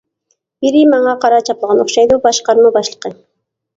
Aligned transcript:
-بىرى 0.01 0.79
ماڭا 0.93 1.13
قارا 1.25 1.41
چاپلىغان 1.49 1.83
ئوخشايدۇ، 1.85 2.21
باشقارما 2.27 2.73
باشلىقى! 2.79 3.15